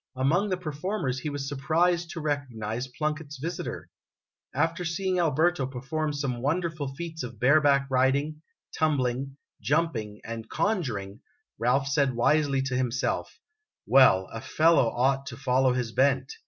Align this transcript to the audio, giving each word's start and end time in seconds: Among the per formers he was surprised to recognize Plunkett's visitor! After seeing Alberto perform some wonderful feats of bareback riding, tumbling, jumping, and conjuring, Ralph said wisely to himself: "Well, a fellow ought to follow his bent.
Among 0.15 0.49
the 0.49 0.57
per 0.57 0.71
formers 0.71 1.19
he 1.19 1.29
was 1.29 1.47
surprised 1.47 2.09
to 2.09 2.19
recognize 2.21 2.87
Plunkett's 2.87 3.37
visitor! 3.37 3.91
After 4.51 4.83
seeing 4.83 5.19
Alberto 5.19 5.67
perform 5.67 6.11
some 6.11 6.41
wonderful 6.41 6.87
feats 6.95 7.21
of 7.21 7.39
bareback 7.39 7.85
riding, 7.87 8.41
tumbling, 8.75 9.37
jumping, 9.61 10.19
and 10.23 10.49
conjuring, 10.49 11.19
Ralph 11.59 11.87
said 11.87 12.15
wisely 12.15 12.63
to 12.63 12.75
himself: 12.75 13.39
"Well, 13.85 14.27
a 14.33 14.41
fellow 14.41 14.87
ought 14.89 15.27
to 15.27 15.37
follow 15.37 15.73
his 15.73 15.91
bent. 15.91 16.31